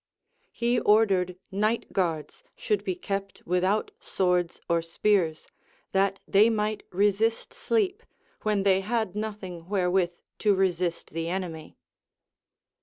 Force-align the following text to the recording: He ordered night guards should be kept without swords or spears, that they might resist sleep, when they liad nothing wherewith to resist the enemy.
He 0.51 0.79
ordered 0.79 1.37
night 1.51 1.93
guards 1.93 2.43
should 2.55 2.83
be 2.83 2.95
kept 2.95 3.43
without 3.45 3.91
swords 3.99 4.59
or 4.67 4.81
spears, 4.81 5.47
that 5.91 6.19
they 6.27 6.49
might 6.49 6.81
resist 6.89 7.53
sleep, 7.53 8.01
when 8.41 8.63
they 8.63 8.81
liad 8.81 9.13
nothing 9.13 9.69
wherewith 9.69 10.15
to 10.39 10.55
resist 10.55 11.11
the 11.11 11.29
enemy. 11.29 11.77